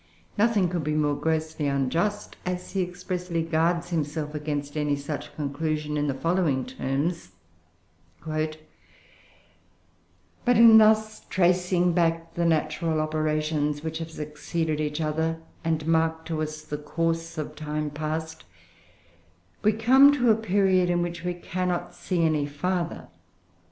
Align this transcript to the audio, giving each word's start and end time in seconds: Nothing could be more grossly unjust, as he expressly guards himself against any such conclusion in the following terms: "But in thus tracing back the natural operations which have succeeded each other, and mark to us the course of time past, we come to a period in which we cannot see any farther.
Nothing 0.35 0.67
could 0.67 0.83
be 0.83 0.95
more 0.95 1.13
grossly 1.13 1.67
unjust, 1.67 2.35
as 2.43 2.71
he 2.71 2.81
expressly 2.81 3.43
guards 3.43 3.91
himself 3.91 4.33
against 4.33 4.75
any 4.75 4.95
such 4.95 5.31
conclusion 5.35 5.95
in 5.95 6.07
the 6.07 6.15
following 6.15 6.65
terms: 6.65 7.33
"But 8.25 8.57
in 10.57 10.79
thus 10.79 11.25
tracing 11.25 11.93
back 11.93 12.33
the 12.33 12.45
natural 12.45 12.99
operations 12.99 13.83
which 13.83 13.99
have 13.99 14.09
succeeded 14.09 14.79
each 14.81 14.99
other, 15.01 15.37
and 15.63 15.85
mark 15.85 16.25
to 16.25 16.41
us 16.41 16.63
the 16.63 16.79
course 16.79 17.37
of 17.37 17.55
time 17.55 17.91
past, 17.91 18.43
we 19.61 19.71
come 19.71 20.11
to 20.13 20.31
a 20.31 20.35
period 20.35 20.89
in 20.89 21.03
which 21.03 21.23
we 21.23 21.35
cannot 21.35 21.93
see 21.93 22.23
any 22.23 22.47
farther. 22.47 23.07